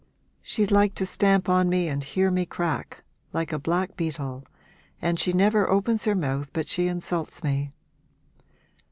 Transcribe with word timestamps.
She'd 0.41 0.71
like 0.71 0.95
to 0.95 1.05
stamp 1.05 1.47
on 1.47 1.69
me 1.69 1.87
and 1.87 2.03
hear 2.03 2.31
me 2.31 2.47
crack, 2.47 3.03
like 3.33 3.53
a 3.53 3.59
black 3.59 3.95
beetle, 3.95 4.43
and 4.99 5.19
she 5.19 5.31
never 5.31 5.69
opens 5.69 6.05
her 6.05 6.15
mouth 6.15 6.49
but 6.53 6.67
she 6.67 6.87
insults 6.87 7.43
me.' 7.43 7.71